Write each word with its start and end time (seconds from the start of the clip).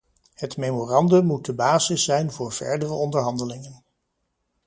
Het 0.33 0.57
memorandum 0.57 1.25
moet 1.25 1.45
de 1.45 1.53
basis 1.53 2.03
zijn 2.03 2.31
voor 2.31 2.51
verdere 2.51 2.93
onderhandelingen. 2.93 3.83